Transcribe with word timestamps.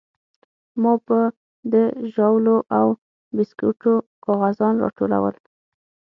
ما 0.81 0.93
به 1.05 1.19
د 1.73 1.73
ژاولو 2.13 2.57
او 2.77 2.87
بيسکوټو 3.35 3.93
کاغذان 4.25 4.73
راټولول. 4.83 5.35